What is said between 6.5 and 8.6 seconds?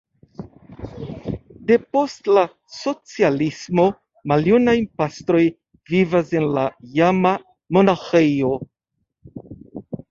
la iama monaĥejo.